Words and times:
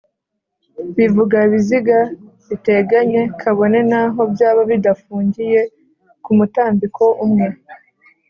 bivuga 0.97 1.35
ibiziga 1.47 1.97
biteganye 2.49 3.21
kabone 3.41 3.79
naho 3.91 4.19
byaba 4.33 4.61
bidafungiye 4.71 5.59
kumutambiko 6.23 7.03
umwe 7.25 7.47